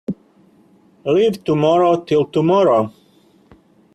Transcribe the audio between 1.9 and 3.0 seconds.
till tomorrow.